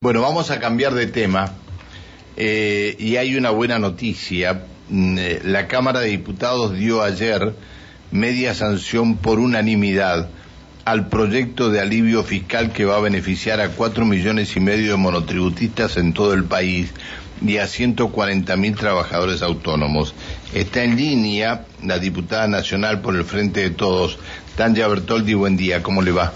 [0.00, 1.54] Bueno, vamos a cambiar de tema
[2.36, 4.62] eh, y hay una buena noticia.
[4.88, 7.52] Mm, eh, La Cámara de Diputados dio ayer
[8.12, 10.28] media sanción por unanimidad
[10.84, 14.98] al proyecto de alivio fiscal que va a beneficiar a cuatro millones y medio de
[14.98, 16.94] monotributistas en todo el país
[17.44, 20.14] y a 140 mil trabajadores autónomos.
[20.54, 24.16] Está en línea la diputada nacional por el Frente de Todos,
[24.56, 25.34] Tanja Bertoldi.
[25.34, 26.32] Buen día, ¿cómo le va?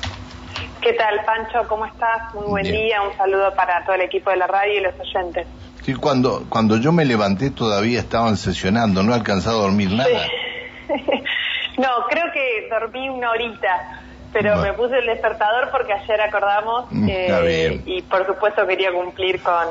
[0.82, 1.66] ¿Qué tal, Pancho?
[1.68, 2.34] ¿Cómo estás?
[2.34, 2.74] Muy buen Bien.
[2.76, 3.02] día.
[3.02, 5.46] Un saludo para todo el equipo de la radio y los oyentes.
[5.82, 10.26] Sí, cuando, cuando yo me levanté todavía estaban sesionando, no he alcanzado a dormir nada.
[11.78, 14.00] no, creo que dormí una horita,
[14.32, 14.62] pero Bueno.
[14.62, 17.82] me puse el despertador porque ayer acordamos bien.
[17.86, 19.66] y por supuesto quería cumplir con,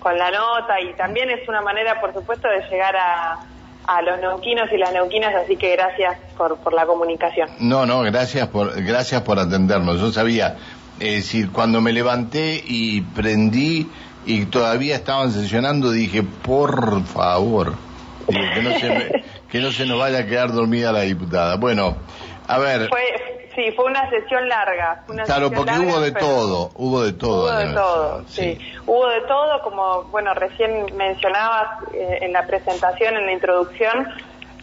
[0.00, 3.38] con la nota y también es una manera, por supuesto, de llegar a,
[3.86, 7.48] a los neuquinos y las neuquinas, así que gracias por, por la comunicación.
[7.60, 10.00] No, no, gracias por, gracias por atendernos.
[10.00, 10.56] Yo sabía,
[11.00, 13.88] es decir, cuando me levanté y prendí
[14.26, 17.74] y todavía estaban sesionando, dije, por favor,
[18.28, 21.56] que no se, me- que no se nos vaya a quedar dormida la diputada.
[21.56, 21.96] Bueno,
[22.46, 23.00] a ver, Fue,
[23.54, 25.02] sí, fue una sesión larga.
[25.08, 27.42] una claro, sesión porque larga, hubo de todo, hubo de todo.
[27.42, 28.58] Hubo de todo, sí.
[28.86, 34.08] Hubo de todo, como bueno recién mencionabas eh, en la presentación, en la introducción,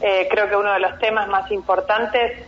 [0.01, 2.45] eh, creo que uno de los temas más importantes,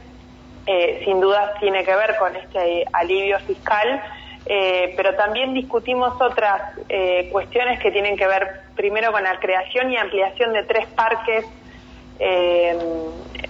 [0.65, 4.01] eh, sin duda, tiene que ver con este alivio fiscal,
[4.45, 9.91] eh, pero también discutimos otras eh, cuestiones que tienen que ver primero con la creación
[9.91, 11.45] y ampliación de tres parques
[12.19, 12.77] eh,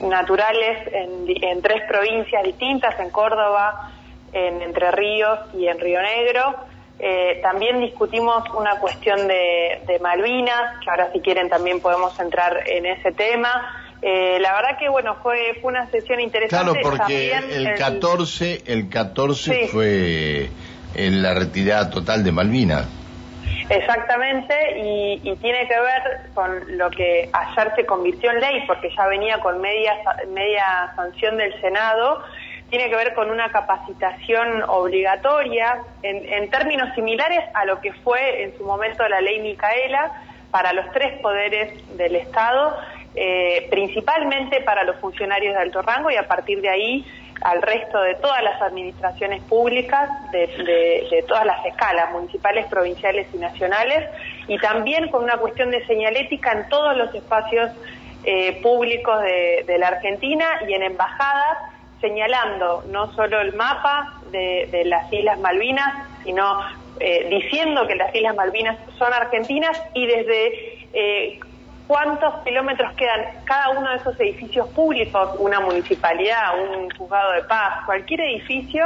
[0.01, 3.91] naturales en, en tres provincias distintas, en Córdoba,
[4.31, 6.55] en Entre Ríos y en Río Negro.
[6.99, 12.63] Eh, también discutimos una cuestión de, de Malvinas, que ahora si quieren también podemos entrar
[12.67, 13.49] en ese tema.
[14.01, 16.79] Eh, la verdad que bueno, fue, fue una sesión interesante.
[16.81, 19.67] Claro, porque También el 14, el 14 Sí.
[19.67, 20.49] fue
[20.95, 22.85] en la retirada total de Malvinas.
[23.69, 29.05] Exactamente, y, tiene que ver con lo que ayer se convirtió en ley, porque ya
[29.07, 29.93] venía con media,
[30.29, 32.23] media sanción del Senado,
[32.69, 38.43] tiene que ver con una capacitación obligatoria en, en términos similares a lo que fue
[38.43, 40.11] en su momento la ley Micaela
[40.51, 42.75] para los tres poderes del Estado,
[43.21, 47.05] eh, principalmente para los funcionarios de alto rango y a partir de ahí
[47.41, 54.09] al resto de todas las administraciones públicas de, todas las escalas, municipales, provinciales y nacionales,
[54.47, 57.69] y también con una cuestión de señalética en todos los espacios
[58.23, 61.57] eh, públicos de, la Argentina y en embajadas,
[61.99, 66.61] señalando no solo el mapa de, de las Islas Malvinas, sino
[67.01, 71.39] eh, diciendo que las Islas Malvinas son argentinas y desde eh,
[71.89, 77.83] cuántos kilómetros quedan cada uno de esos edificios públicos, una municipalidad, un juzgado de paz,
[77.87, 78.85] cualquier edificio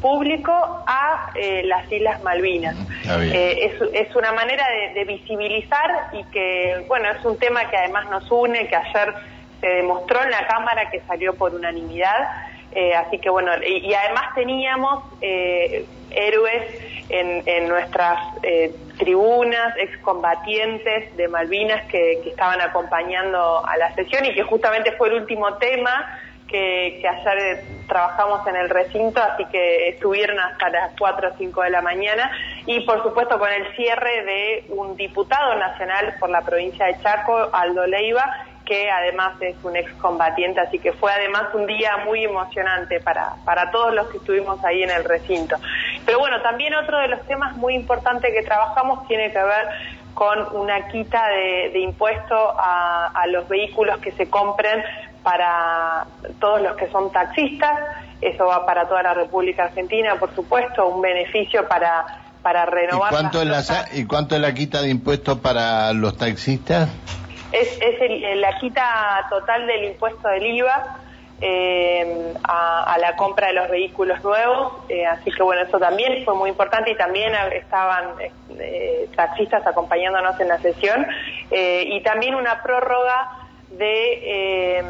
[0.00, 0.52] público
[0.86, 2.76] a eh, las Islas Malvinas.
[3.08, 7.76] Eh, es, es una manera de, de visibilizar y que, bueno, es un tema que
[7.76, 9.12] además nos une, que ayer
[9.60, 12.53] se demostró en la Cámara que salió por unanimidad.
[12.74, 16.62] Eh, así que bueno, y, y además teníamos eh, héroes
[17.08, 24.24] en, en nuestras eh, tribunas, excombatientes de Malvinas que, que estaban acompañando a la sesión
[24.24, 26.18] y que justamente fue el último tema
[26.48, 31.36] que, que ayer eh, trabajamos en el recinto, así que estuvieron hasta las 4 o
[31.36, 32.30] 5 de la mañana.
[32.66, 37.50] Y por supuesto con el cierre de un diputado nacional por la provincia de Chaco,
[37.52, 43.00] Aldo Leiva, que además es un excombatiente, así que fue además un día muy emocionante
[43.00, 45.56] para, para todos los que estuvimos ahí en el recinto.
[46.06, 49.68] Pero bueno, también otro de los temas muy importantes que trabajamos tiene que ver
[50.14, 54.82] con una quita de, de impuesto a, a los vehículos que se compren
[55.22, 56.06] para
[56.38, 57.80] todos los que son taxistas,
[58.20, 62.04] eso va para toda la República Argentina, por supuesto, un beneficio para,
[62.42, 63.86] para ¿Y renovar cuánto, es la.
[63.92, 66.88] ¿Y cuánto es la quita de impuestos para los taxistas?
[67.54, 71.00] Es, es el- el- la quita total del impuesto del IVA
[71.40, 76.34] eh, a, la compra de los vehículos nuevos, eh, así que bueno, eso también fue
[76.34, 78.14] muy importante y también eh, estaban
[78.58, 81.06] eh, taxistas acompañándonos en la sesión
[81.50, 83.28] eh, y también una prórroga
[83.70, 84.82] de eh,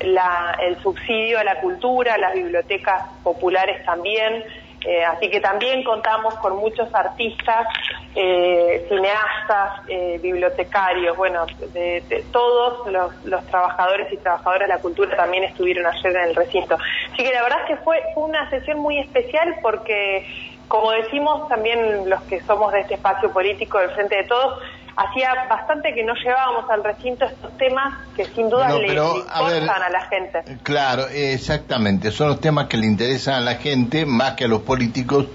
[0.00, 4.44] la- el subsidio a la cultura, a las bibliotecas populares también.
[4.86, 7.66] Eh, así que también contamos con muchos artistas,
[8.14, 15.42] eh, cineastas, eh, bibliotecarios, bueno, de, todos los, trabajadores y trabajadoras de la cultura también
[15.42, 16.78] estuvieron ayer en el recinto.
[17.12, 20.24] Así que la verdad es que fue una sesión muy especial porque,
[20.68, 24.62] como decimos también los que somos de este espacio político del Frente de Todos,
[24.96, 28.98] hacía bastante que no llevábamos al recinto estos temas que sin duda No, le, ver,
[28.98, 30.42] importan a la gente.
[30.62, 32.10] Claro, exactamente.
[32.10, 35.26] Son los temas que le interesan a la gente más que a los políticos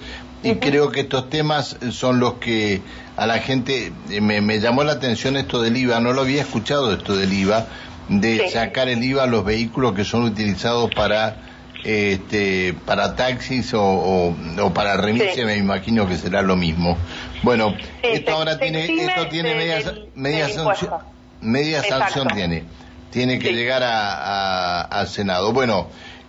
[0.43, 2.81] y creo que estos temas son los que
[3.15, 6.41] a la gente eh, me, me, llamó la atención esto del IVA, no lo había
[6.41, 7.67] escuchado esto del IVA,
[8.09, 11.50] de sacar el IVA a los vehículos que son utilizados para
[11.83, 16.97] este, para taxis o, o, para remises, me imagino que será lo mismo.
[17.43, 20.93] Bueno, esto ahora tiene, esto tiene media, media sanción,
[21.41, 22.63] media sanción tiene,
[23.11, 25.53] tiene que llegar a, al Senado.
[25.53, 25.87] Bueno,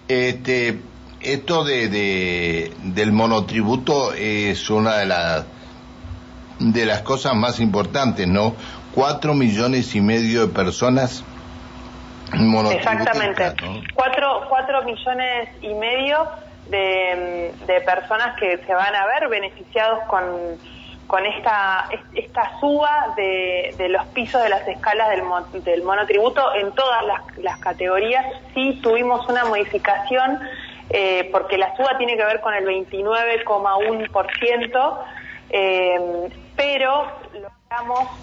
[0.08, 0.78] este,
[1.20, 5.44] esto de, de, del monotributo es una de las
[6.58, 8.54] de las cosas más importantes, ¿no?
[8.94, 11.24] Cuatro millones y medio de personas
[12.72, 13.52] Exactamente.
[13.94, 16.26] Cuatro, cuatro millones y medio
[16.68, 20.24] de, de, personas que se van a ver beneficiados con,
[21.06, 25.22] con esta, esta suba de, de los pisos de las escalas del,
[25.62, 28.24] del monotributo en todas las, las categorías.
[28.54, 30.40] Sí tuvimos una modificación
[30.90, 34.98] eh, porque la suba tiene que ver con el 29,1%,
[35.50, 37.61] eh, pero logramos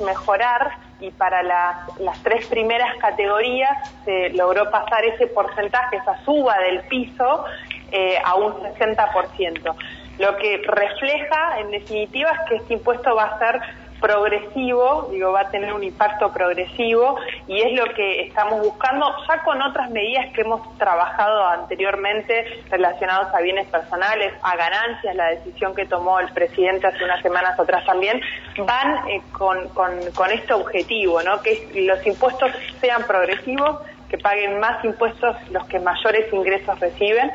[0.04, 6.58] mejorar y para las, las tres primeras categorías se logró pasar ese porcentaje, esa suba
[6.60, 7.46] del piso,
[7.92, 9.76] eh, a un 60%.
[10.20, 13.62] Lo que refleja, en definitiva, es que este impuesto va a ser
[14.00, 17.18] progresivo, digo, va a tener un impacto progresivo
[17.48, 23.34] y es lo que estamos buscando ya con otras medidas que hemos trabajado anteriormente relacionados
[23.34, 27.86] a bienes personales, a ganancias, la decisión que tomó el presidente hace unas semanas atrás
[27.86, 28.22] también,
[28.58, 31.42] van eh, con, con, con este objetivo, ¿no?
[31.42, 37.32] Que los impuestos sean progresivos, que paguen más impuestos los que mayores ingresos reciben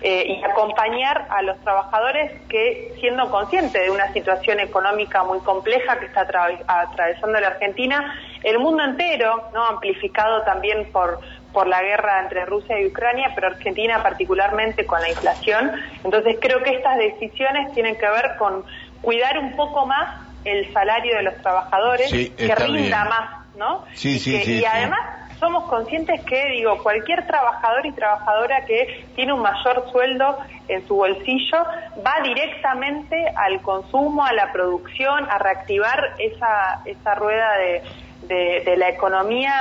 [0.00, 5.98] eh, y acompañar a los trabajadores que, siendo conscientes de una situación económica muy compleja
[5.98, 6.26] que está
[6.66, 11.20] atravesando la Argentina, el mundo entero, no amplificado también por
[11.52, 15.72] por la guerra entre Rusia y Ucrania, pero Argentina particularmente con la inflación.
[16.04, 18.64] Entonces creo que estas decisiones tienen que ver con
[19.00, 23.84] cuidar un poco más el salario de los trabajadores, que rinda más, ¿no?
[23.94, 25.00] Sí, sí, sí, y además
[25.38, 30.38] somos conscientes que, digo, cualquier trabajador y trabajadora que tiene un mayor sueldo
[30.68, 31.58] en su bolsillo
[32.04, 37.82] va directamente al consumo, a la producción, a reactivar esa, esa rueda de,
[38.28, 39.52] de, la economía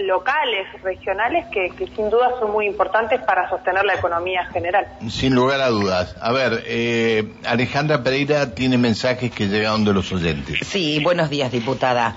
[0.00, 4.86] locales, regionales, que, sin duda son muy importantes para sostener la economía general.
[5.08, 6.16] Sin lugar a dudas.
[6.20, 10.58] A ver, eh, Alejandra Pereira tiene mensajes que llegan de los oyentes.
[10.62, 12.16] Sí, buenos días, diputada.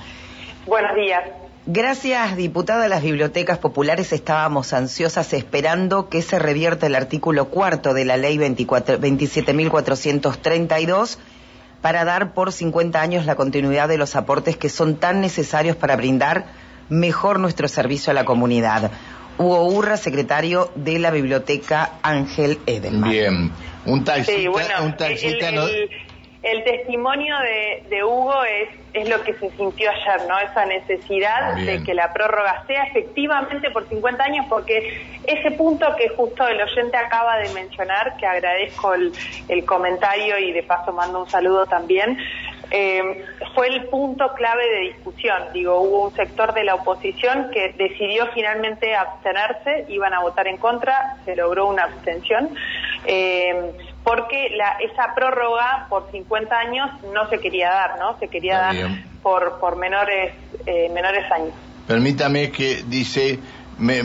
[0.65, 1.23] Buenos días.
[1.71, 2.87] Gracias, diputada.
[2.87, 8.39] Las bibliotecas populares estábamos ansiosas esperando que se revierta el artículo cuarto de la ley
[8.39, 11.19] 27.432
[11.83, 15.95] para dar por 50 años la continuidad de los aportes que son tan necesarios para
[15.95, 16.45] brindar
[16.89, 18.89] mejor nuestro servicio a la comunidad.
[19.37, 23.11] Hugo Urra, secretario de la Biblioteca Ángel Edelman.
[23.11, 23.51] Bien,
[23.85, 25.87] un taxista, un taxista el
[26.41, 27.35] testimonio
[27.89, 30.39] de, Hugo es, es lo que se sintió ayer, ¿no?
[30.39, 36.09] Esa necesidad de que la prórroga sea efectivamente por 50 años, porque ese punto que
[36.09, 41.29] justo el oyente acaba de mencionar, que agradezco el, comentario y de paso mando un
[41.29, 42.17] saludo también,
[42.71, 45.43] eh, fue el punto clave de discusión.
[45.53, 50.57] Digo, hubo un sector de la oposición que decidió finalmente abstenerse, iban a votar en
[50.57, 52.49] contra, se logró una abstención.
[53.05, 58.17] Eh, porque la, esa prórroga por 50 años no se quería dar, ¿no?
[58.19, 58.75] Se quería dar
[59.21, 60.33] por, por menores,
[60.65, 61.53] eh, menores años.
[61.87, 63.39] Permítame que dice,
[63.77, 64.01] me,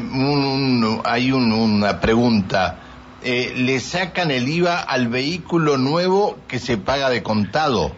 [1.04, 2.78] hay una pregunta.
[3.22, 7.92] Eh, ¿Le sacan el IVA al vehículo nuevo que se paga de contado?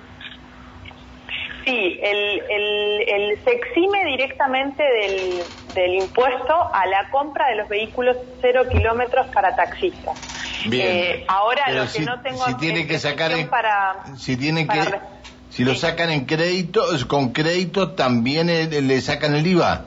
[1.66, 5.42] Sí, el, el, se exime directamente del,
[5.75, 10.16] del impuesto a la compra de los vehículos cero kilómetros para taxistas.
[10.66, 10.87] Bien.
[10.87, 14.80] Eh, ahora lo que no tengo si tiene que sacar para si tiene que
[15.50, 19.87] si lo sacan en crédito con crédito también le sacan el IVA.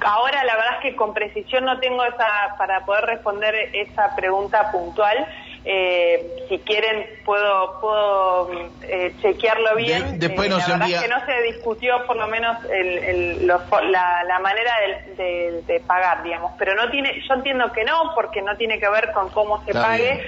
[0.00, 4.70] Ahora la verdad es que con precisión no tengo esa para poder responder esa pregunta
[4.72, 5.26] puntual.
[5.64, 8.50] Eh, si quieren puedo puedo
[8.82, 10.18] eh, chequearlo bien.
[10.18, 14.72] después eh, la verdad es que no se discutió por lo menos el, la, manera
[15.16, 16.52] de, pagar, digamos.
[16.58, 19.72] Pero no tiene, yo entiendo que no, porque no tiene que ver con cómo se
[19.72, 20.24] pague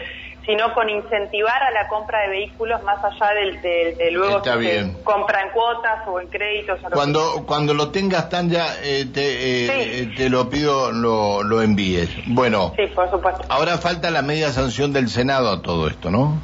[0.47, 5.43] sino con incentivar a la compra de vehículos más allá del, de, luego que compra
[5.43, 6.79] en cuotas o en créditos.
[6.93, 12.11] cuando cuando lo tengas tan ya eh, te, eh, te lo pido lo, lo envíes.
[12.27, 12.73] Bueno.
[12.77, 13.45] Sí, por supuesto.
[13.49, 16.41] Ahora falta la media sanción del Senado a todo esto, ¿no?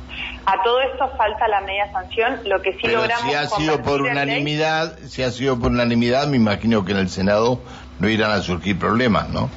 [0.47, 3.31] A todo esto falta la media sanción, lo que sí Pero logramos.
[3.31, 7.09] Si ha sido por unanimidad, si ha sido por unanimidad, me imagino que en el
[7.09, 7.61] Senado
[7.99, 9.51] no irán a surgir problemas, ¿no?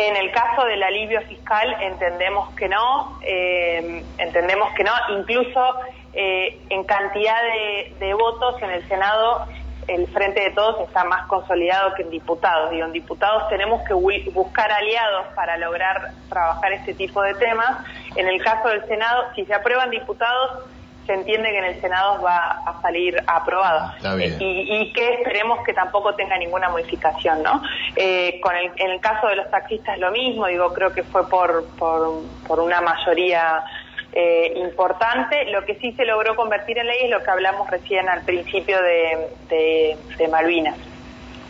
[0.00, 5.74] En el caso del alivio fiscal entendemos que no, eh, entendemos que no, incluso
[6.12, 9.48] eh, en cantidad de, de, votos en el Senado
[9.88, 12.70] el Frente de Todos está más consolidado que en diputados.
[12.70, 17.84] Digo, en diputados tenemos que buscar aliados para lograr trabajar este tipo de temas.
[18.14, 20.64] En el caso del Senado, si se aprueban diputados,
[21.08, 23.92] se entiende que en el Senado va a salir aprobado
[24.38, 27.62] y, que esperemos que tampoco tenga ninguna modificación, ¿no?
[27.96, 31.26] Eh, con el, en el caso de los taxistas lo mismo, digo, creo que fue
[31.26, 33.64] por, por, por una mayoría
[34.12, 35.50] eh, importante.
[35.50, 38.76] Lo que sí se logró convertir en ley es lo que hablamos recién al principio
[38.82, 40.76] de, de, Malvinas.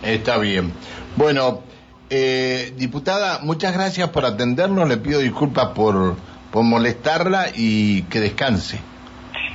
[0.04, 0.72] Está bien.
[1.16, 1.62] Bueno,
[2.10, 4.88] eh, diputada, muchas gracias por atendernos.
[4.88, 6.14] Le pido disculpas por,
[6.52, 8.80] por molestarla y que descanse.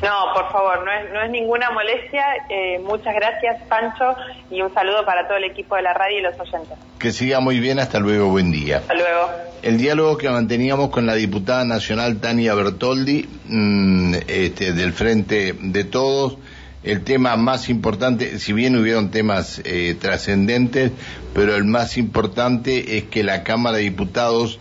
[0.03, 2.25] No, por favor, no es, no es ninguna molestia.
[2.50, 4.15] Eh, muchas gracias, Pancho,
[4.51, 6.77] y un saludo para todo el equipo de la radio y los oyentes.
[7.00, 8.79] Que siga muy bien, hasta luego, buen día.
[8.79, 9.29] Hasta luego.
[9.62, 15.83] El diálogo que manteníamos con la diputada nacional Tania Bertoldi, mm, este, del Frente de
[15.86, 16.38] Todos,
[16.83, 20.91] el tema más importante, si bien hubieron temas eh, trascendentes,
[21.33, 24.60] pero el más importante es que la Cámara de Diputados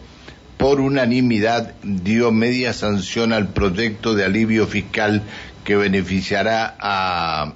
[0.62, 5.22] por unanimidad dio media sanción al proyecto de alivio fiscal
[5.64, 7.54] que beneficiará a,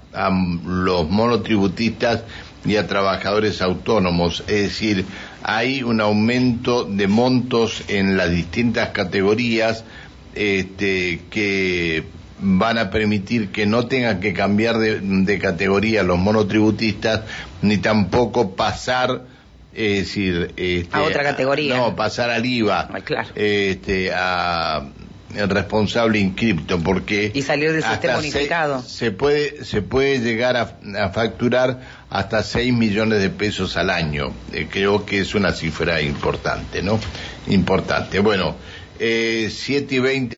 [0.64, 2.24] los monotributistas
[2.64, 4.40] y a trabajadores autónomos.
[4.48, 5.04] Es decir,
[5.44, 9.84] hay un aumento de montos en las distintas categorías
[10.34, 12.06] este, que
[12.40, 17.20] van a permitir que no tengan que cambiar de, de categoría los monotributistas
[17.62, 19.22] ni tampoco pasar
[19.76, 21.76] es decir, este, a otra categoría.
[21.76, 23.28] No, pasar al IVA, claro.
[23.34, 24.88] este, a
[25.36, 28.82] el responsable inscripto, porque y salir del sistema unificado.
[28.82, 31.80] Se, puede se puede llegar a, facturar
[32.10, 34.32] hasta 6 millones de pesos al año.
[34.52, 36.98] Eh, creo que es una cifra importante, ¿no?
[37.48, 38.20] Importante.
[38.20, 38.56] Bueno,
[38.98, 40.34] eh, 7 y 20.